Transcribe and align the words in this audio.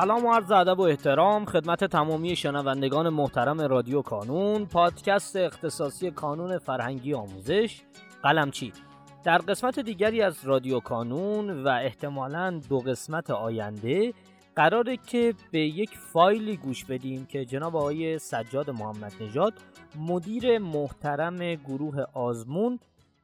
سلام 0.00 0.26
و 0.26 0.32
عرض 0.32 0.50
ادب 0.50 0.78
و 0.78 0.82
احترام 0.82 1.44
خدمت 1.44 1.84
تمامی 1.84 2.36
شنوندگان 2.36 3.08
محترم 3.08 3.60
رادیو 3.60 4.02
کانون 4.02 4.66
پادکست 4.66 5.36
اختصاصی 5.36 6.10
کانون 6.10 6.58
فرهنگی 6.58 7.14
آموزش 7.14 7.82
قلمچی 8.22 8.72
در 9.24 9.38
قسمت 9.38 9.78
دیگری 9.80 10.22
از 10.22 10.44
رادیو 10.44 10.80
کانون 10.80 11.64
و 11.64 11.68
احتمالا 11.68 12.60
دو 12.68 12.78
قسمت 12.78 13.30
آینده 13.30 14.12
قراره 14.56 14.96
که 14.96 15.34
به 15.50 15.60
یک 15.60 15.98
فایلی 15.98 16.56
گوش 16.56 16.84
بدیم 16.84 17.26
که 17.26 17.44
جناب 17.44 17.76
آقای 17.76 18.18
سجاد 18.18 18.70
محمد 18.70 19.12
نژاد 19.20 19.54
مدیر 19.98 20.58
محترم 20.58 21.54
گروه 21.54 22.04
آزمون 22.14 22.78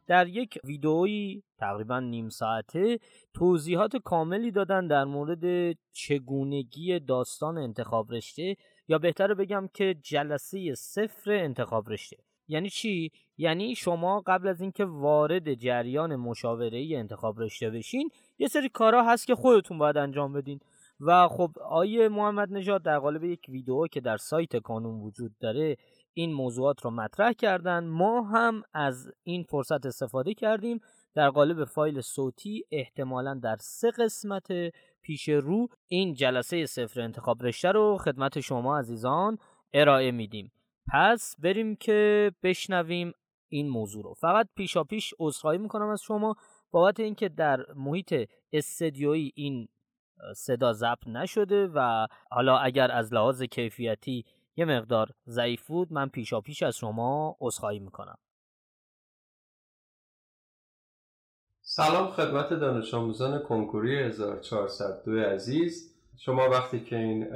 در 0.06 0.26
یک 0.26 0.58
ویدئویی 0.64 1.42
تقریبا 1.58 2.00
نیم 2.00 2.28
ساعته 2.28 2.98
توضیحات 3.34 3.96
کاملی 3.96 4.50
دادن 4.50 4.86
در 4.86 5.04
مورد 5.04 5.76
چگونگی 5.92 7.00
داستان 7.00 7.58
انتخاب 7.58 8.12
رشته 8.12 8.56
یا 8.88 8.98
بهتره 8.98 9.34
بگم 9.34 9.68
که 9.74 9.94
جلسه 10.02 10.74
صفر 10.74 11.32
انتخاب 11.32 11.90
رشته. 11.90 12.16
یعنی 12.48 12.70
چی؟ 12.70 13.10
یعنی 13.36 13.74
شما 13.74 14.22
قبل 14.26 14.48
از 14.48 14.60
اینکه 14.60 14.84
وارد 14.84 15.54
جریان 15.54 16.16
مشاوره 16.16 16.88
انتخاب 16.92 17.40
رشته 17.40 17.70
بشین 17.70 18.10
یه 18.38 18.48
سری 18.48 18.68
کارا 18.68 19.04
هست 19.04 19.26
که 19.26 19.34
خودتون 19.34 19.78
باید 19.78 19.96
انجام 19.96 20.32
بدین. 20.32 20.60
و 21.00 21.28
خب 21.28 21.50
آیه 21.64 22.08
محمد 22.08 22.52
نژاد 22.52 22.82
در 22.82 22.98
قالب 22.98 23.24
یک 23.24 23.46
ویدیو 23.48 23.86
که 23.86 24.00
در 24.00 24.16
سایت 24.16 24.56
کانون 24.56 25.00
وجود 25.00 25.32
داره 25.40 25.76
این 26.14 26.32
موضوعات 26.32 26.84
رو 26.84 26.90
مطرح 26.90 27.32
کردن. 27.32 27.84
ما 27.84 28.22
هم 28.22 28.62
از 28.72 29.12
این 29.22 29.42
فرصت 29.42 29.86
استفاده 29.86 30.34
کردیم 30.34 30.80
در 31.16 31.30
قالب 31.30 31.64
فایل 31.64 32.00
صوتی 32.00 32.64
احتمالا 32.70 33.34
در 33.34 33.56
سه 33.60 33.90
قسمت 33.90 34.46
پیش 35.02 35.28
رو 35.28 35.68
این 35.88 36.14
جلسه 36.14 36.66
صفر 36.66 37.00
انتخاب 37.00 37.42
رشته 37.42 37.72
رو 37.72 37.98
خدمت 37.98 38.40
شما 38.40 38.78
عزیزان 38.78 39.38
ارائه 39.72 40.10
میدیم. 40.10 40.52
پس 40.92 41.34
بریم 41.38 41.76
که 41.76 42.30
بشنویم 42.42 43.12
این 43.48 43.68
موضوع 43.68 44.04
رو. 44.04 44.14
فقط 44.14 44.48
پیشا 44.56 44.84
پیش 44.84 45.14
عذرخواهی 45.18 45.58
می‌کنم 45.58 45.88
از 45.88 46.02
شما 46.02 46.34
بابت 46.70 47.00
اینکه 47.00 47.28
در 47.28 47.66
محیط 47.76 48.30
استدیویی 48.52 49.32
این 49.34 49.68
صدا 50.36 50.72
ضبط 50.72 51.06
نشده 51.06 51.68
و 51.74 52.06
حالا 52.30 52.58
اگر 52.58 52.90
از 52.90 53.14
لحاظ 53.14 53.42
کیفیتی 53.42 54.24
یه 54.56 54.64
مقدار 54.64 55.08
ضعیف 55.28 55.66
بود 55.66 55.92
من 55.92 56.08
پیشا 56.08 56.40
پیش 56.40 56.62
از 56.62 56.76
شما 56.76 57.36
عذرخواهی 57.40 57.78
می‌کنم. 57.78 58.18
سلام 61.76 62.06
خدمت 62.06 62.48
دانش 62.48 62.94
آموزان 62.94 63.38
کنکوری 63.38 63.98
1402 63.98 65.18
عزیز. 65.18 65.92
شما 66.18 66.48
وقتی 66.50 66.80
که 66.80 66.96
این 66.96 67.26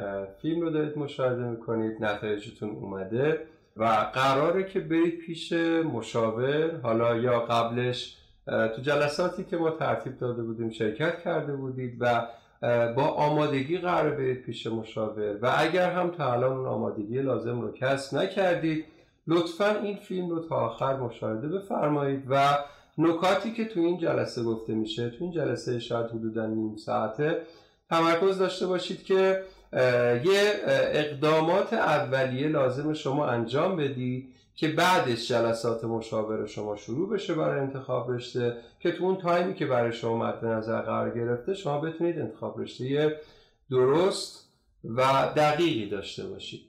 فیلم 0.43 0.61
رو 0.61 0.71
دارید 0.71 0.99
مشاهده 0.99 1.43
می‌کنید 1.43 2.05
نتایجتون 2.05 2.71
اومده 2.71 3.47
و 3.77 3.85
قراره 4.15 4.65
که 4.65 4.81
برید 4.81 5.19
پیش 5.19 5.53
مشاور 5.93 6.81
حالا 6.83 7.17
یا 7.17 7.41
قبلش 7.41 8.17
تو 8.47 8.83
جلساتی 8.83 9.45
که 9.45 9.57
ما 9.57 9.71
ترتیب 9.71 10.19
داده 10.19 10.43
بودیم 10.43 10.71
شرکت 10.71 11.23
کرده 11.23 11.53
بودید 11.57 11.97
و 12.01 12.27
با 12.97 13.05
آمادگی 13.05 13.79
قرار 13.79 14.11
برید 14.11 14.43
پیش 14.43 14.67
مشاور. 14.67 15.39
و 15.43 15.53
اگر 15.57 15.91
هم 15.91 16.11
تا 16.11 16.33
الان 16.33 16.53
اون 16.53 16.67
آمادگی 16.67 17.23
لازم 17.23 17.61
رو 17.61 17.73
کسب 17.73 18.17
نکردید 18.17 18.85
لطفا 19.27 19.81
این 19.83 19.97
فیلم 19.97 20.31
رو 20.31 20.41
تا 20.41 20.57
آخر 20.57 20.97
مشاهده 20.97 21.49
بفرمایید 21.49 22.25
و 22.31 22.59
نکاتی 23.01 23.53
که 23.53 23.65
تو 23.65 23.81
این 23.81 23.99
جلسه 23.99 24.43
گفته 24.43 24.75
میشه 24.75 25.11
تو 25.11 25.25
این 25.25 25.33
جلسه 25.33 25.79
شاید 25.79 26.07
حدودا 26.07 26.47
نیم 26.47 26.77
ساعته 26.77 27.43
تمرکز 27.91 28.39
داشته 28.39 28.67
باشید 28.67 29.05
که 29.05 29.43
یه 30.25 30.53
اقدامات 30.93 31.73
اولیه 31.73 32.49
لازم 32.49 32.93
شما 32.93 33.27
انجام 33.27 33.77
بدید 33.77 34.35
که 34.55 34.69
بعدش 34.69 35.29
جلسات 35.29 35.85
مشاور 35.85 36.47
شما 36.47 36.77
شروع 36.77 37.09
بشه 37.09 37.35
برای 37.35 37.61
انتخاب 37.61 38.11
رشته 38.11 38.57
که 38.81 38.93
تو 38.93 39.05
اون 39.05 39.17
تایمی 39.17 39.55
که 39.55 39.67
برای 39.67 39.93
شما 39.93 40.17
مد 40.17 40.45
نظر 40.45 40.81
قرار 40.81 41.15
گرفته 41.15 41.55
شما 41.55 41.81
بتونید 41.81 42.19
انتخاب 42.19 42.61
رشته 42.61 43.17
درست 43.71 44.49
و 44.85 45.03
دقیقی 45.37 45.89
داشته 45.89 46.27
باشید. 46.27 46.61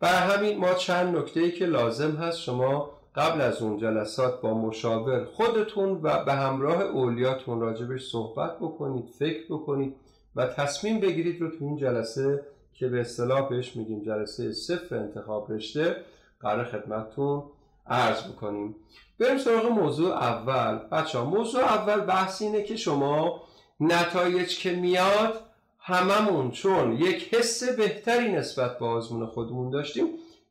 برای 0.00 0.36
همین 0.36 0.58
ما 0.58 0.74
چند 0.74 1.16
نکته 1.16 1.50
که 1.50 1.66
لازم 1.66 2.16
هست 2.16 2.38
شما 2.38 2.99
قبل 3.14 3.40
از 3.40 3.62
اون 3.62 3.78
جلسات 3.78 4.40
با 4.40 4.54
مشاور 4.54 5.24
خودتون 5.24 6.00
و 6.02 6.24
به 6.24 6.32
همراه 6.32 6.82
اولیاتون 6.82 7.60
راجبش 7.60 8.10
صحبت 8.10 8.58
بکنید 8.58 9.08
فکر 9.18 9.44
بکنید 9.50 9.94
و 10.36 10.46
تصمیم 10.46 11.00
بگیرید 11.00 11.40
رو 11.40 11.48
تو 11.48 11.64
این 11.64 11.76
جلسه 11.76 12.44
که 12.74 12.88
به 12.88 13.00
اصطلاح 13.00 13.48
بهش 13.48 13.76
میگیم 13.76 14.02
جلسه 14.02 14.52
صفر 14.52 14.96
انتخاب 14.96 15.52
رشته 15.52 15.96
قرار 16.40 16.64
خدمتتون 16.64 17.42
عرض 17.86 18.22
بکنیم. 18.22 18.74
بریم 19.18 19.38
سراغ 19.38 19.66
موضوع 19.66 20.12
اول. 20.12 20.78
بچه 20.78 21.18
ها 21.18 21.24
موضوع 21.24 21.62
اول 21.62 22.00
بحث 22.00 22.42
اینه 22.42 22.62
که 22.62 22.76
شما 22.76 23.42
نتایج 23.80 24.58
که 24.58 24.72
میاد 24.72 25.40
هممون 25.78 26.50
چون 26.50 26.92
یک 26.92 27.34
حس 27.34 27.64
بهتری 27.64 28.32
نسبت 28.32 28.78
به 28.78 28.86
آزمون 28.86 29.26
خودمون 29.26 29.70
داشتیم. 29.70 30.06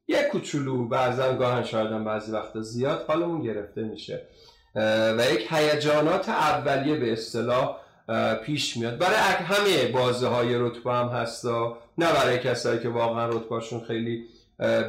یک 0.10 0.28
کوچولو 0.28 0.88
بعضا 0.88 1.34
گاهن 1.34 1.64
شاید 1.64 2.04
بعضی 2.04 2.32
وقتا 2.32 2.62
زیاد 2.62 3.06
حالمون 3.08 3.42
گرفته 3.42 3.82
میشه. 3.82 4.22
و 5.18 5.22
یک 5.32 5.48
هیجانات 5.50 6.30
اولیه 6.30 6.96
به 6.96 7.14
اصطلاح 7.14 7.76
پیش 8.46 8.78
میاد. 8.78 8.98
برای 8.98 9.16
همه 9.16 9.92
بازه 9.92 10.28
های 10.28 10.56
رتبه 10.56 10.94
هم 10.94 11.08
هستا 11.08 11.78
نه 11.98 12.14
برای 12.14 12.40
کسایی 12.40 12.80
که 12.80 12.90
واقعا 12.90 13.30
رتبهشون 13.30 13.82
خیلی 13.88 14.26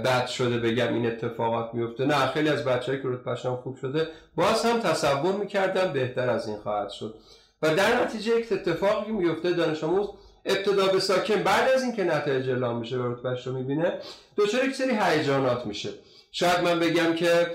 بد 0.04 0.26
شده 0.26 0.58
بگم 0.58 0.94
این 0.94 1.06
اتفاقات 1.06 1.74
میفته. 1.74 2.06
نه 2.06 2.26
خیلی 2.26 2.48
از 2.48 2.64
بچه‌ای 2.64 3.02
که 3.02 3.08
رتبهشون 3.08 3.56
خوب 3.56 3.76
شده 3.76 4.08
باز 4.36 4.64
هم 4.64 4.80
تصور 4.80 5.32
می‌کردن 5.32 5.92
بهتر 5.92 6.30
از 6.30 6.48
این 6.48 6.56
خواهد 6.56 6.90
شد. 6.90 7.14
و 7.62 7.74
در 7.74 8.04
نتیجه 8.04 8.38
یک 8.38 8.52
اتفاقی 8.52 9.12
میفته 9.12 9.52
دانش 9.52 9.84
آموز. 9.84 10.08
ابتدا 10.44 10.86
به 10.86 11.00
ساکن 11.00 11.42
بعد 11.42 11.68
از 11.68 11.82
اینکه 11.82 12.04
نتایج 12.04 12.50
اعلام 12.50 12.78
میشه 12.78 12.96
و 12.96 13.12
رتبهش 13.12 13.46
رو 13.46 13.52
می‌بینه 13.52 13.92
دچار 14.36 14.64
یک 14.64 14.74
سری 14.74 14.98
هیجانات 15.00 15.66
میشه. 15.66 15.90
شاید 16.32 16.60
من 16.60 16.80
بگم 16.80 17.14
که 17.14 17.46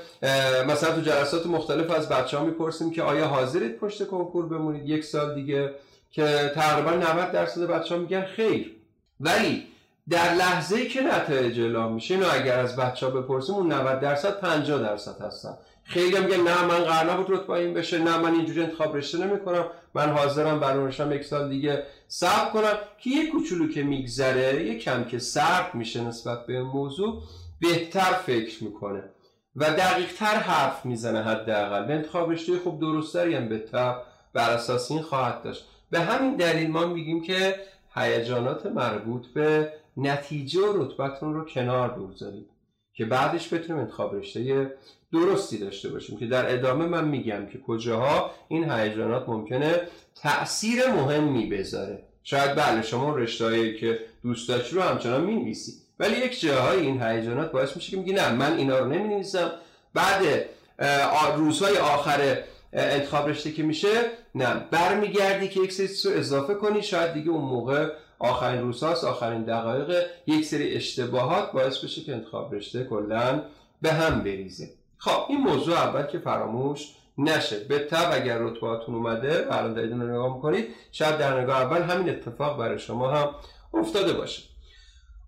مثلا 0.68 0.96
تو 0.96 1.02
جلسات 1.02 1.46
مختلف 1.46 1.92
از 1.92 2.10
بچه 2.10 2.38
ها 2.38 2.46
می‌پرسیم 2.46 2.92
که 2.92 3.04
آیا 3.04 3.28
حاضرید 3.28 3.78
پشت 3.78 4.08
کنکور 4.08 4.46
بمونید؟ 4.46 4.90
یک 4.90 5.04
سال 5.04 5.36
دیگه 5.36 5.74
که 6.12 6.52
تقریبا 6.56 6.92
90 6.92 7.32
درصد 7.32 7.62
بچه 7.62 7.96
ها 7.96 8.02
میگن 8.02 8.26
خیر. 8.26 8.76
ولی 9.20 9.68
در 10.10 10.34
لحظه 10.34 10.86
که 10.86 11.02
نتایج 11.02 11.60
اعلام 11.60 11.94
میشه 11.94 12.14
اینو 12.14 12.26
اگر 12.32 12.60
از 12.60 12.76
بچه 12.76 13.06
ها 13.06 13.12
بپرسیم 13.12 13.56
اون 13.56 13.72
90 13.72 14.00
درصد 14.00 14.40
50 14.40 14.82
درصد 14.82 15.22
هستن. 15.22 15.58
خیلی 15.88 16.16
هم 16.16 16.24
میگن 16.24 16.42
نه 16.42 16.66
من 16.66 16.84
قرار 16.84 17.14
نبود 17.14 17.32
رتبه 17.32 17.50
این 17.54 17.74
بشه 17.74 18.00
نه 18.00 18.18
من 18.18 18.34
اینجوری 18.34 18.62
انتخاب 18.62 18.98
رشته 18.98 19.18
نمی‌کنم. 19.18 19.66
من 19.94 20.10
حاضرم 20.10 20.60
برنامه‌شم 20.60 21.12
یک 21.12 21.24
سال 21.24 21.50
دیگه 21.50 21.84
صبر 22.08 22.50
کنم. 22.50 22.78
که 22.98 23.10
یه 23.10 23.32
کوچولو 23.32 23.68
که 23.68 23.84
میگذره 23.84 24.66
یه 24.66 24.80
کم 24.80 25.04
که 25.04 25.20
سرد 25.20 25.76
میشه 25.76 26.04
نسبت 26.04 26.46
به 26.46 26.64
موضوع 26.64 27.24
بهتر 27.62 28.14
فکر 28.14 28.64
می‌کنه 28.64 29.04
و 29.56 29.64
دقیق 29.64 30.14
تر 30.14 30.36
حرف 30.36 30.86
می‌زنه 30.86 31.24
حداقل. 31.24 31.86
به 31.86 31.94
انتخاب 31.94 32.32
رشته 32.32 32.58
خوب 32.58 32.80
درستری 32.80 33.36
هم 33.36 33.50
بهتر 33.50 33.96
بر 34.34 34.50
اساس 34.50 34.92
این 34.92 35.02
خواهد 35.02 35.44
داشت. 35.44 35.66
به 35.92 36.00
همین 36.00 36.36
دلیل 36.36 36.72
ما 36.72 36.86
میگیم 36.86 37.22
که 37.22 37.56
هیجانات 37.96 38.66
مربوط 38.66 39.28
به 39.28 39.74
نتیجه 39.98 40.62
و 40.62 40.84
رتبتون 40.84 41.34
رو 41.34 41.46
کنار 41.46 41.90
بگذارید 41.90 42.50
که 42.94 43.06
بعدش 43.06 43.54
بتونیم 43.54 43.82
انتخاب 43.82 44.16
رشته 44.16 44.74
درستی 45.16 45.58
داشته 45.58 45.90
باشیم 45.90 46.18
که 46.18 46.26
در 46.26 46.54
ادامه 46.54 46.86
من 46.86 47.08
میگم 47.08 47.46
که 47.46 47.60
کجاها 47.68 48.32
این 48.48 48.72
هیجانات 48.72 49.30
ممکنه 49.30 49.82
تأثیر 50.16 50.88
مهمی 50.88 51.46
بذاره. 51.46 52.04
شاید 52.24 52.56
بله 52.56 52.82
شما 52.82 53.16
رشتهایی 53.16 53.78
که 53.78 54.00
دوست 54.24 54.50
داشت 54.50 54.74
رو 54.74 54.82
همچنان 54.82 55.22
می‌نویسی. 55.22 55.74
ولی 56.00 56.18
یک 56.18 56.40
جاهای 56.40 56.80
این 56.80 57.04
هیجانات 57.04 57.52
باعث 57.52 57.76
میشه 57.76 57.92
که 57.92 57.98
میگی 57.98 58.14
نه 58.14 58.32
من 58.32 58.58
اینا 58.58 58.80
رو 58.80 58.86
نمی‌نویسم. 58.86 59.52
بعد 59.94 60.22
روزهای 61.36 61.78
آخر 61.78 62.38
انتخاب 62.74 63.30
رشته 63.30 63.52
که 63.52 63.64
میشه 63.64 64.02
نه. 64.36 64.66
برمیگردی 64.72 65.48
که 65.48 65.60
یک 65.60 65.72
سری 65.72 66.14
رو 66.14 66.20
اضافه 66.20 66.54
کنی 66.54 66.84
شاید 66.84 67.14
دیگه 67.14 67.30
اون 67.30 67.46
موقع 67.46 67.90
آخرین 68.20 68.62
روزهاست 68.62 69.04
آخرین 69.04 69.44
دقایق 69.44 70.06
یک 70.28 70.46
سری 70.46 70.76
اشتباهات 70.76 71.52
باعث 71.52 71.78
بشه 71.78 72.02
که 72.02 72.14
انتخاب 72.14 72.56
رشته 72.56 72.84
کلا 72.84 73.42
به 73.82 73.94
هم 73.94 74.24
بریزه. 74.24 74.70
خب 74.98 75.26
این 75.30 75.40
موضوع 75.42 75.76
اول 75.76 76.04
که 76.04 76.20
فراموش 76.20 76.88
نشه. 77.18 77.60
به 77.60 77.80
تب 77.80 78.10
اگر 78.14 78.38
رتبهاتون 78.38 78.96
اومده 78.96 79.48
الان 79.52 79.74
دارید 79.74 79.92
رو 79.92 79.98
نگاه 79.98 80.36
می‌کنید 80.36 80.68
شاید 80.92 81.18
در 81.18 81.42
نگاه 81.42 81.62
اول 81.62 81.82
همین 81.82 82.10
اتفاق 82.10 82.60
برای 82.60 82.80
شما 82.80 83.12
هم 83.12 83.30
افتاده 83.74 84.14
باشه. 84.14 84.44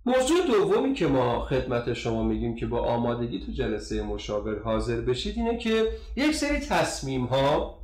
موضوع 0.05 0.47
دومی 0.47 0.93
که 0.93 1.07
ما 1.07 1.45
خدمت 1.45 1.93
شما 1.93 2.23
میگیم 2.23 2.55
که 2.55 2.65
با 2.65 2.79
آمادگی 2.79 3.45
تو 3.45 3.51
جلسه 3.51 4.01
مشاور 4.03 4.59
حاضر 4.59 5.01
بشید 5.01 5.37
اینه 5.37 5.57
که 5.57 5.91
یک 6.15 6.35
سری 6.35 6.59
تصمیم 6.59 7.25
ها 7.25 7.79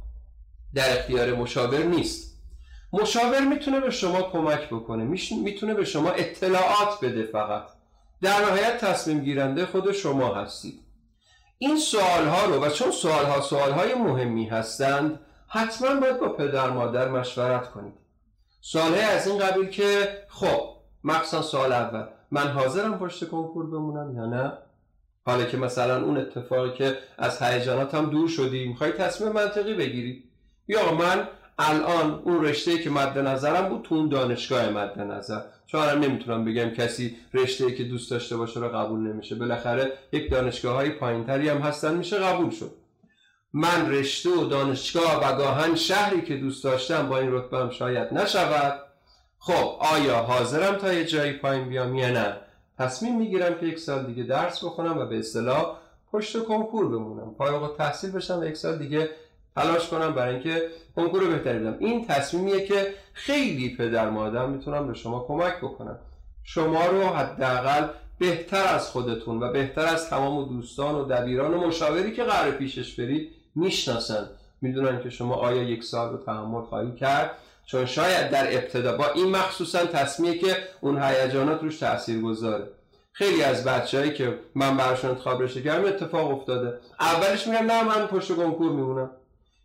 در 0.76 1.00
اختیار 1.00 1.34
مشاور 1.36 1.84
نیست. 1.84 2.34
مشاور 2.94 3.40
می‌تونه 3.40 3.80
به 3.80 3.92
شما 3.92 4.22
کمک 4.22 4.68
بکنه. 4.70 5.04
می‌تونه 5.44 5.74
به 5.74 5.86
شما 5.86 6.10
اطلاعات 6.10 7.00
بده 7.02 7.24
فقط. 7.24 7.64
در 8.22 8.40
نهایت 8.46 8.78
تصمیم 8.78 9.20
گیرنده 9.20 9.66
خود 9.66 9.92
شما 9.92 10.34
هستید. 10.36 10.83
این 11.58 11.78
سوال 11.78 12.28
ها 12.28 12.46
رو 12.46 12.64
و 12.64 12.70
چون 12.70 12.92
سوال 12.92 13.26
ها 13.26 13.42
سوال 13.42 13.72
های 13.72 13.94
مهمی 13.94 14.46
هستند 14.46 15.20
حتما 15.48 16.00
باید 16.00 16.20
با 16.20 16.30
پدر 16.30 16.70
مادر 16.70 17.10
مشورت 17.10 17.72
کنید. 17.72 17.94
سوال 18.62 18.94
از 18.94 19.28
این 19.28 19.40
قبیل 19.40 19.70
که 19.70 20.18
خب 20.28 20.74
مخصوصا 21.04 21.42
سوال 21.42 21.72
اول 21.72 22.06
من 22.32 22.48
حاضرم 22.48 23.00
پشت 23.00 23.30
کنکور 23.30 23.70
بمونم 23.70 24.16
یا 24.16 24.26
نه؟ 24.26 24.58
حالا 25.26 25.44
که 25.44 25.58
مثلا 25.58 26.06
اون 26.06 26.18
اتفاقی 26.18 26.74
که 26.74 26.98
از 27.18 27.42
هیجاناتم 27.42 28.10
دور 28.10 28.28
شدی 28.28 28.68
می‌خوای 28.68 28.92
تصمیم 28.92 29.32
منطقی 29.32 29.74
بگیری؟ 29.74 30.24
یا 30.68 30.94
من 30.94 31.28
الان 31.60 32.22
اون 32.24 32.46
رشته 32.46 32.78
که 32.78 32.90
مد 32.90 33.18
نظرم 33.18 33.70
بود 33.70 33.82
تو 33.82 33.96
اون 33.96 34.10
دانشگاه 34.10 34.70
مد 34.70 35.00
نظر. 35.00 35.42
چون 35.66 35.82
الان 35.82 36.00
نمی‌تونم 36.00 36.46
بگم 36.46 36.70
کسی 36.70 37.18
رشته 37.34 37.72
که 37.72 37.84
دوست 37.84 38.12
داشته 38.12 38.38
باشه 38.38 38.60
رو 38.60 38.70
قبول 38.70 39.00
نمیشه. 39.00 39.36
بالاخره 39.36 39.92
یک 40.12 40.32
دانشگاه 40.32 40.76
های 40.76 40.90
پایینتری 40.90 41.50
هم 41.50 41.58
هستن 41.58 41.96
میشه 41.96 42.18
قبول 42.18 42.50
شد. 42.50 42.72
من 43.54 43.92
رشته 43.92 44.30
و 44.30 44.46
دانشگاه 44.46 45.24
و 45.24 45.38
گاهن 45.38 45.76
شهری 45.76 46.22
که 46.22 46.36
دوست 46.38 46.64
داشتم 46.64 47.10
با 47.10 47.18
این 47.18 47.32
رتبه 47.32 47.58
هم 47.58 47.70
شاید 47.70 48.14
نشود. 48.14 48.80
خب 49.40 49.78
آیا 49.80 50.18
حاضرم 50.18 50.76
تا 50.76 50.94
یه 50.94 51.06
جایی 51.06 51.34
پایین 51.34 51.70
بیام 51.70 51.96
یا 51.96 52.10
نه؟ 52.10 52.36
تصمیم 52.80 53.18
می‌گیرم 53.18 53.60
که 53.60 53.66
یک 53.66 53.80
سال 53.80 54.06
دیگه 54.06 54.24
درس 54.24 54.64
بخونم 54.64 54.98
و 54.98 55.06
به 55.06 55.20
اصطلاح 55.20 55.78
پشت 56.12 56.44
کنکور 56.44 56.88
بمونم. 56.88 57.36
فارغ 57.38 57.78
تحصیل 57.78 58.12
بشم 58.12 58.40
و 58.40 58.46
یک 58.46 58.58
سال 58.58 58.78
دیگه 58.78 59.10
تلاش 59.56 59.88
کنم 59.88 60.14
برای 60.14 60.34
اینکه 60.34 60.68
کنکور 60.96 61.28
بهتری 61.28 61.60
بدم. 61.60 61.76
این 61.80 62.08
تصمیمیه 62.08 62.66
که 62.66 62.94
خیلی 63.14 63.76
پدر 63.76 64.10
مادر 64.10 64.46
می‌تونم 64.46 64.88
به 64.88 64.94
شما 64.94 65.26
کمک 65.28 65.58
بکنم. 65.58 66.00
شما 66.44 66.86
رو 66.86 67.04
حداقل 67.04 67.88
بهتر 68.20 68.64
از 68.64 68.90
خودتون 68.90 69.44
و 69.44 69.52
بهتر 69.52 69.86
از 69.86 70.10
تمام 70.10 70.46
دوستان 70.46 70.96
و 70.96 71.06
دبیران 71.06 71.54
و 71.54 71.68
مشاوری 71.68 72.12
که 72.12 72.24
قرار 72.24 72.52
پیشش 72.52 73.00
برید 73.00 73.32
می‌شناسن. 73.56 74.30
می‌دونن 74.62 75.04
که 75.04 75.10
شما 75.10 75.36
آیا 75.36 75.64
یک 75.64 75.84
سال 75.84 76.12
رو 76.12 76.18
تحمل 76.18 76.62
خواهی 76.62 76.92
کرد؟ 76.92 77.32
چون 77.66 77.86
شاید 77.86 78.30
در 78.30 78.58
ابتدا 78.58 78.98
با 78.98 79.06
این 79.16 79.30
مخصوصا 79.30 79.86
تصمیه 79.86 80.38
که 80.38 80.58
اون 80.82 81.04
هیجانات 81.04 81.64
روش 81.64 81.80
تاثیر 81.80 82.22
گذاره. 82.22 82.68
خیلی 83.12 83.44
از 83.44 83.64
بچههایی 83.64 84.14
که 84.14 84.40
من 84.56 84.78
براشون 84.78 85.10
انتخاب 85.10 85.42
رشته 85.42 85.62
کردم 85.62 85.88
اتفاق 85.88 86.32
افتاده. 86.32 86.80
اولش 87.00 87.48
میگم 87.48 87.66
نه 87.66 87.84
من 87.84 88.08
پشت 88.08 88.36
کنکور 88.36 88.72
میمونم. 88.72 89.10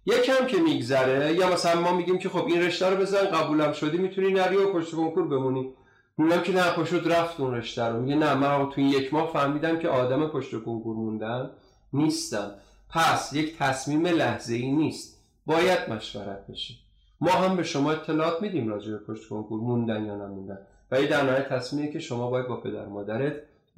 یکم 0.08 0.46
که 0.46 0.56
میگذره 0.56 1.34
یا 1.34 1.52
مثلا 1.52 1.81
ما 1.81 1.93
میگیم 1.93 2.19
که 2.19 2.28
خب 2.28 2.46
این 2.46 2.62
رشته 2.62 2.90
رو 2.90 2.96
بزن 2.96 3.25
قبولم 3.25 3.72
شدی 3.72 3.99
می‌تونی 3.99 4.32
نری 4.32 4.56
و 4.56 4.72
پشت 4.72 4.94
کنکور 4.94 5.28
بمونی. 5.28 5.72
میگم 6.19 6.43
که 6.43 6.52
نه 6.52 6.70
پشت 6.70 7.06
رفت 7.06 7.40
اون 7.40 7.55
رشته 7.55 7.84
رو. 7.84 8.00
میگه 8.00 8.14
نه 8.14 8.34
من 8.34 8.70
تو 8.70 8.81
این 8.81 8.90
یک 8.90 9.14
ماه 9.14 9.32
فهمیدم 9.32 9.78
که 9.78 9.88
آدم 9.88 10.26
پشت 10.26 10.50
کنکور 10.50 10.96
موندن 10.96 11.50
نیستم 11.93 12.50
پس 12.90 13.32
یک 13.32 13.58
تصمیم 13.58 14.06
لحظه 14.06 14.55
ای 14.55 14.72
نیست. 14.72 15.19
باید 15.46 15.90
مشورت 15.90 16.46
بشه. 16.46 16.75
ما 17.20 17.31
هم 17.31 17.56
به 17.56 17.62
شما 17.62 17.93
اطلاعات 17.93 18.43
میدیم 18.43 18.69
راجع 18.69 18.90
به 18.90 18.99
پشت 18.99 19.28
کنکور 19.28 19.61
موندن 19.61 20.04
یا 20.04 20.14
نموندن. 20.14 20.58
و 20.90 20.94
این 20.94 21.08
در 21.08 21.22
نهایت 21.22 21.49
تصمیمی 21.49 21.93
که 21.93 21.99
شما 21.99 22.31
باید 22.31 22.46
با 22.46 22.56
پدر 22.56 22.87
مادرت 22.87 23.34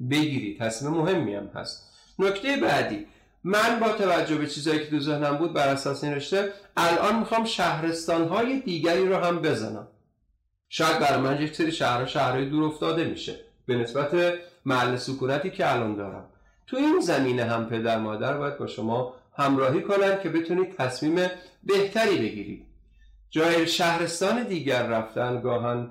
بگیری. 0.09 0.57
تصمیم 0.59 0.91
مهمی 0.91 1.35
هم 1.35 1.47
هست. 1.55 1.93
نکته 2.19 2.57
بعدی. 2.57 3.05
من 3.43 3.79
با 3.79 3.89
توجه 3.89 4.35
به 4.35 4.47
چیزایی 4.47 4.79
که 4.79 4.89
تو 4.89 4.99
ذهنم 4.99 5.37
بود 5.37 5.53
بر 5.53 5.67
اساس 5.67 6.03
این 6.03 6.13
رشته 6.13 6.53
الان 6.77 7.19
می‌خوام 7.19 7.45
شهرستان 7.45 8.27
های 8.27 8.59
دیگری 8.59 9.07
رو 9.07 9.15
هم 9.15 9.41
بزنم. 9.41 9.87
شاید 10.69 10.99
برای 10.99 11.21
من 11.21 11.41
یک 11.41 11.55
سری 11.55 11.71
شهرها 11.71 12.05
شهرهای 12.05 12.49
دور 12.49 12.63
افتاده 12.63 13.05
میشه 13.05 13.35
به 13.65 13.75
نسبت 13.75 14.33
محل 14.65 14.95
سکونتی 14.95 15.49
که 15.49 15.71
الان 15.73 15.95
دارم. 15.95 16.25
تو 16.67 16.77
این 16.77 16.99
زمینه 16.99 17.43
هم 17.43 17.65
پدر 17.65 17.99
مادر 17.99 18.37
باید 18.37 18.57
با 18.57 18.67
شما 18.67 19.13
همراهی 19.37 19.81
کنن 19.81 20.19
که 20.23 20.29
بتونید 20.29 20.75
تصمیم 20.75 21.27
بهتری 21.63 22.17
بگیرید. 22.17 22.65
جای 23.29 23.67
شهرستان 23.67 24.43
دیگر 24.43 24.87
رفتن 24.87 25.41
گاهن 25.41 25.89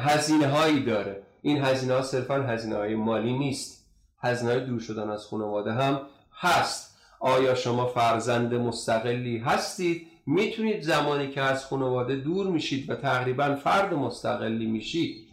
هزینه 0.00 0.46
هایی 0.46 0.84
داره. 0.84 1.22
این 1.42 1.64
هزینه 1.64 1.94
ها 1.94 2.02
صرفا 2.02 2.34
هزینه 2.34 2.76
های 2.76 2.94
مالی 2.94 3.38
نیست. 3.38 3.86
هزینه 4.22 4.52
های 4.52 4.60
دور 4.60 4.80
شدن 4.80 5.10
از 5.10 5.26
خانواده 5.26 5.72
هم 5.72 6.00
هست. 6.40 6.98
آیا 7.20 7.54
شما 7.54 7.86
فرزند 7.86 8.54
مستقلی 8.54 9.38
هستید؟ 9.38 10.06
می‌تونید 10.26 10.82
زمانی 10.82 11.28
که 11.28 11.40
از 11.40 11.66
خانواده 11.66 12.16
دور 12.16 12.46
میشید 12.46 12.90
و 12.90 12.94
تقریبا 12.94 13.54
فرد 13.54 13.94
مستقلی 13.94 14.66
میشید. 14.66 15.26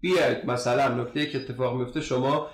بیاید 0.00 0.46
مثلا 0.46 0.88
نکته 0.88 1.26
که 1.26 1.38
اتفاق 1.38 1.76
میفته 1.76 2.00
شما 2.00 2.46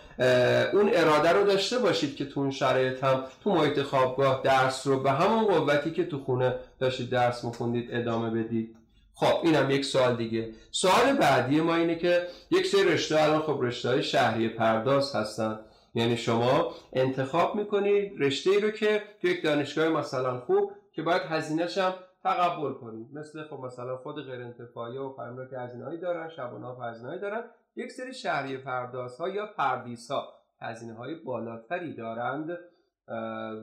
اون 0.72 0.90
اراده 0.94 1.32
رو 1.32 1.44
داشته 1.44 1.78
باشید 1.78 2.16
که 2.16 2.24
تو 2.24 2.40
اون 2.40 2.50
شرایط 2.50 3.04
هم 3.04 3.24
تو 3.44 3.50
محیط 3.50 3.82
خوابگاه 3.82 4.40
درس 4.44 4.86
رو 4.86 5.00
به 5.00 5.10
همون 5.10 5.44
قوتی 5.44 5.90
که 5.90 6.04
تو 6.04 6.18
خونه 6.24 6.54
داشتید 6.78 7.10
درس 7.10 7.44
میخوندید 7.44 7.88
ادامه 7.92 8.30
بدید. 8.30 8.76
خب 9.14 9.40
اینم 9.42 9.70
یک 9.70 9.84
سوال 9.84 10.16
دیگه. 10.16 10.48
سوال 10.70 11.12
بعدی 11.20 11.60
ما 11.60 11.74
اینه 11.74 11.94
که 11.94 12.26
یک 12.50 12.66
سری 12.66 12.84
رشته 12.84 13.22
الان 13.22 13.42
خب 13.42 13.58
رشته 13.62 13.88
های 13.88 14.02
شهری 14.02 14.48
پرداز 14.48 15.14
هستن. 15.14 15.58
یعنی 15.96 16.16
شما 16.16 16.74
انتخاب 16.92 17.54
می‌کنید 17.54 18.22
رشته 18.22 18.50
ای 18.50 18.60
رو 18.60 18.70
که 18.70 19.02
تو 19.20 19.28
یک 19.28 19.42
دانشگاه 19.42 19.88
مثلا 19.88 20.40
خوب 20.40 20.72
که 20.92 21.02
باید 21.02 21.22
هزینهش 21.22 21.78
هم 21.78 21.94
تقبل 22.22 22.72
کنید 22.72 23.14
مثل 23.14 23.42
خب 23.42 23.60
مثلا 23.60 23.96
خود 23.96 24.24
غیر 24.24 24.42
انتفاعی 24.42 24.98
و 24.98 25.12
فرمون 25.12 25.48
که 25.50 25.58
هزینه‌ای 25.58 25.98
دارن 25.98 26.28
شبانه 26.28 26.66
ها 26.66 26.90
هزینه‌ای 26.90 27.18
دارن. 27.18 27.44
یک 27.76 27.92
سری 27.92 28.14
شهری 28.14 28.58
پردازها 28.58 29.28
یا 29.28 29.46
پردیس 29.46 30.10
ها 30.10 30.28
هزینه 30.60 30.94
های 30.94 31.14
بالاتری 31.14 31.94
دارند 31.94 32.58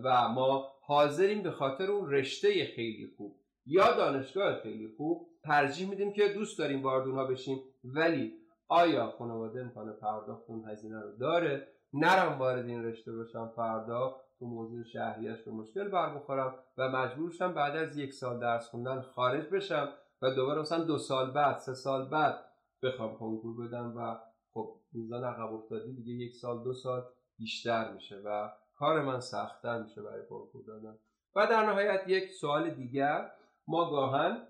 و 0.04 0.30
ما 0.30 0.68
حاضریم 0.82 1.44
به 1.44 1.52
خاطر 1.52 1.92
اون 1.92 2.12
رشته 2.12 2.66
خیلی 2.76 3.14
خوب 3.18 3.36
یا 3.66 3.98
دانشگاه 3.98 4.62
خیلی 4.62 4.88
خوب 4.98 5.28
ترجیح 5.44 5.90
میدیم 5.90 6.14
که 6.14 6.28
دوست 6.28 6.60
داریم 6.60 6.84
واردون 6.84 7.28
بشیم. 7.28 7.60
ولی 7.84 8.34
آیا 8.68 9.14
خانواده 9.18 9.62
امکان 9.62 9.94
پرداخت 10.02 10.50
اون 10.50 10.70
هزینه 10.70 11.02
رو 11.02 11.18
داره؟ 11.20 11.68
نرم 11.94 12.40
وارد 12.40 12.66
این 12.66 12.84
رشته 12.84 13.12
بشم 13.12 13.52
فردا 13.56 14.22
تو 14.40 14.46
موضوع 14.46 14.84
شهریش 14.84 15.42
به 15.42 15.52
مشکل 15.52 15.88
برمیخورم 15.88 16.56
و 16.78 16.90
مجبور 16.90 17.32
شم 17.32 17.54
بعد 17.54 17.76
از 17.76 17.98
یک 17.98 18.14
سال 18.14 18.40
درس 18.40 18.70
خوندن 18.70 19.02
خارج 19.02 19.50
بشم 19.50 19.90
و 20.22 20.32
دوباره 20.32 20.62
مثلا 20.62 20.84
دو 20.84 20.98
سال 20.98 21.32
بعد 21.32 21.58
سه 21.58 21.74
سال 21.74 22.10
بعد 22.10 22.46
بخوام 22.84 23.18
کنکور 23.18 23.68
بدم 23.68 23.94
و 23.98 24.18
خب 24.54 24.80
میزان 24.94 25.24
عقب 25.24 25.54
افتادی 25.54 25.94
دیگه 25.94 26.14
یک 26.14 26.36
سال 26.36 26.64
دو 26.64 26.74
سال 26.74 27.04
بیشتر 27.38 27.94
میشه 27.94 28.22
و 28.26 28.50
کار 28.76 29.02
من 29.02 29.20
سختتر 29.20 29.84
میشه 29.84 30.02
برای 30.02 30.26
کنکور 30.30 30.64
دادن. 30.68 30.98
و 31.36 31.48
در 31.48 31.66
نهایت 31.66 32.04
یک 32.08 32.32
سوال 32.32 32.70
دیگر 32.70 33.32
ما 33.68 33.90
گاهن 33.90 34.48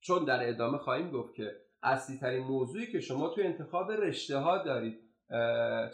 چون 0.00 0.24
در 0.24 0.48
ادامه 0.48 0.78
خواهیم 0.78 1.10
گفت 1.10 1.34
که 1.34 1.56
اصلی 1.82 2.18
ترین 2.18 2.44
موضوعی 2.46 2.92
که 2.92 3.00
شما 3.00 3.28
توی 3.28 3.44
انتخاب 3.44 3.92
رشته 3.92 4.38
ها 4.38 4.58
دارید 4.58 5.03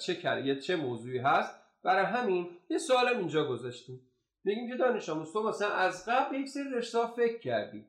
چه 0.00 0.44
یه 0.46 0.60
چه 0.60 0.76
موضوعی 0.76 1.18
هست؟ 1.18 1.60
برای 1.82 2.04
همین 2.04 2.50
یه 2.70 2.78
سوالم 2.78 3.18
اینجا 3.18 3.44
گذاشتیم. 3.44 4.00
میگیم 4.44 4.68
که 4.68 4.76
دانش 4.76 5.08
آموز 5.08 5.32
تو 5.32 5.42
مثلا 5.42 5.68
از 5.68 6.08
قبل 6.08 6.36
یک 6.36 6.48
سری 6.48 6.70
رشته 6.70 6.98
ها 6.98 7.06
فکر 7.06 7.38
کردی. 7.38 7.86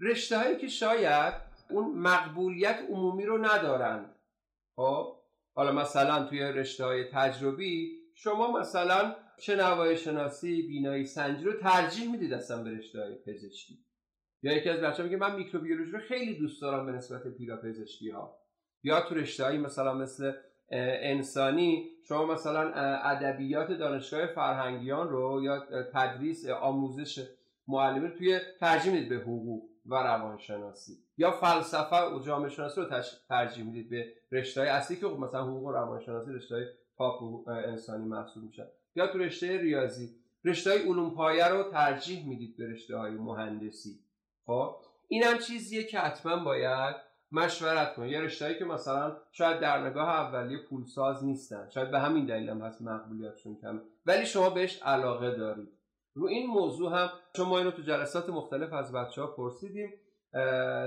رشته 0.00 0.38
هایی 0.38 0.56
که 0.56 0.68
شاید 0.68 1.34
اون 1.70 1.98
مقبولیت 1.98 2.78
عمومی 2.90 3.24
رو 3.24 3.44
ندارند 3.44 4.16
خب؟ 4.76 5.16
حالا 5.54 5.72
مثلا 5.72 6.24
توی 6.24 6.40
رشته 6.40 6.84
های 6.84 7.04
تجربی 7.04 7.98
شما 8.14 8.60
مثلا 8.60 9.16
نوای 9.48 9.96
شناسی 9.96 10.62
بینایی 10.62 11.04
سنجی 11.04 11.44
رو 11.44 11.52
ترجیح 11.52 12.10
می‌دید 12.10 12.32
اصلا 12.32 12.62
به 12.62 12.70
رشته 12.70 13.00
های 13.00 13.14
پزشکی؟ 13.14 13.84
یا 14.42 14.52
یکی 14.52 14.68
از 14.68 14.80
بچه‌ها 14.80 15.02
میگه 15.02 15.16
من 15.16 15.36
میکروبیولوژی 15.36 15.90
رو 15.90 15.98
خیلی 15.98 16.38
دوست 16.38 16.62
دارم 16.62 16.86
به 16.86 16.92
نسبت 16.92 17.22
پزشکی 17.62 18.10
ها 18.10 18.38
یا 18.82 19.00
تو 19.00 19.14
رشته 19.14 19.58
مثلا 19.58 19.94
مثل 19.94 20.32
انسانی. 20.70 21.90
شما 22.08 22.26
مثلا 22.26 22.72
ادبیات 23.02 23.70
دانشگاه 23.70 24.26
فرهنگیان 24.26 25.08
رو 25.08 25.40
یا 25.44 25.66
تدریس 25.92 26.48
آموزش 26.48 27.28
معلمی 27.68 28.08
رو 28.08 28.18
توی 28.18 28.40
ترجیح 28.60 28.92
می‌دید 28.92 29.08
به 29.08 29.16
حقوق 29.16 29.62
و 29.86 29.94
روانشناسی 29.94 30.92
یا 31.18 31.30
فلسفه 31.30 31.96
و 31.96 32.20
جامعه 32.20 32.48
شناسی 32.48 32.80
رو 32.80 33.00
ترجیح 33.28 33.64
می‌دید 33.64 33.90
به 33.90 34.12
رشته 34.32 34.60
های 34.60 34.70
اصلی 34.70 34.96
که 34.96 35.08
خب 35.08 35.18
مثلا 35.18 35.44
حقوق 35.44 35.64
و 35.64 35.72
روانشناسی 35.72 36.32
رشته 36.32 36.54
های 36.54 36.64
تاپ 36.98 37.48
انسانی 37.48 38.04
محسوب 38.04 38.44
میشن. 38.44 38.66
یا 38.96 39.06
تو 39.06 39.18
رشته 39.18 39.58
ریاضی. 39.60 40.14
رشته 40.44 40.70
های 40.70 40.82
علوم 40.82 41.14
پایه 41.14 41.48
رو 41.48 41.62
ترجیح 41.62 42.28
می‌دید 42.28 42.56
به 42.56 42.66
رشته 42.72 42.96
های 42.96 43.12
مهندسی. 43.12 43.98
خب؟ 44.46 44.76
اینم 45.08 45.38
چیزیه 45.38 45.84
که 45.84 45.98
حتما 45.98 46.44
باید 46.44 46.96
مشورت 47.34 47.94
کنید 47.94 48.12
یا 48.12 48.20
رشتهایی 48.20 48.58
که 48.58 48.64
مثلا 48.64 49.16
شاید 49.32 49.60
در 49.60 49.86
نگاه 49.86 50.08
اولیه 50.08 50.58
پولساز 50.70 51.24
نیستن. 51.24 51.68
شاید 51.68 51.90
به 51.90 51.98
همین 51.98 52.26
دلیل 52.26 52.50
هم 52.50 52.62
هست 52.62 52.82
مقبولیتشون 52.82 53.56
کمه. 53.62 53.80
ولی 54.06 54.26
شما 54.26 54.50
بهش 54.50 54.82
علاقه 54.82 55.36
دارید. 55.36 55.68
رو 56.14 56.26
این 56.26 56.46
موضوع 56.46 56.92
هم 56.92 57.08
چون 57.36 57.48
ما 57.48 57.58
اینو 57.58 57.70
تو 57.70 57.82
جلسات 57.82 58.28
مختلف 58.28 58.72
از 58.72 58.92
بچه 58.92 59.22
ها 59.22 59.26
پرسیدیم 59.26 59.92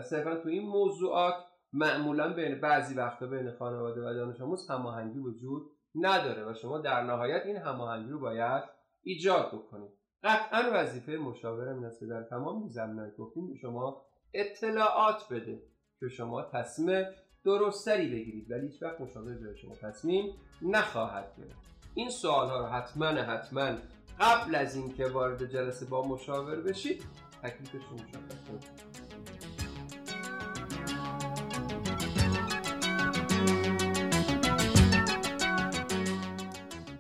صرفا 0.04 0.36
تو 0.36 0.50
این 0.50 0.68
موضوعات 0.68 1.34
معمولا 1.74 2.34
بین 2.34 2.62
بعضی 2.62 2.96
وقتا 2.96 3.26
بین 3.26 3.52
خانواده 3.52 4.02
و 4.02 4.14
دانش 4.14 4.42
آموز 4.42 4.70
هماهنگی 4.70 5.20
وجود 5.20 5.72
نداره 5.96 6.52
و 6.52 6.54
شما 6.54 6.78
در 6.78 7.04
نهایت 7.04 7.46
این 7.46 7.58
هماهنگی 7.58 8.12
رو 8.12 8.20
باید 8.20 8.64
ایجاد 9.04 9.48
بکنید. 9.48 9.92
قطعا 10.24 10.70
وظیفه 10.74 11.12
مشاور 11.12 11.74
مثل 11.74 12.10
در 12.10 12.24
تمام 12.24 12.68
زمینه 12.68 13.12
گفتیم 13.18 13.56
شما 13.62 14.06
اطلاعات 14.34 15.24
بده. 15.32 15.62
که 16.00 16.10
شما 16.10 16.42
تصمیم 16.42 17.06
درستری 17.46 18.08
بگیرید 18.08 18.52
ولی 18.52 18.68
هیچ 18.68 18.84
وقت 18.84 19.02
مشاور 19.02 19.34
به 19.34 19.56
شما 19.56 19.76
تصمیم 19.76 20.34
نخواهد 20.62 21.36
گرفت. 21.38 21.68
این 21.96 22.10
سوال 22.10 22.48
ها 22.48 22.60
رو 22.60 22.66
حتما 22.66 23.06
حتما 23.06 23.78
قبل 24.20 24.56
از 24.56 24.76
اینکه 24.76 25.08
وارد 25.08 25.46
جلسه 25.52 25.86
با 25.86 26.08
مشاور 26.08 26.62
بشید 26.62 27.04
تکلیفش 27.44 27.86
رو 27.90 27.94
مشخص 27.94 28.48
کنید 28.48 29.37